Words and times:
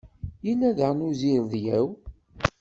Yella 0.45 0.69
daɣen 0.77 1.05
uzirdyaw. 1.07 1.87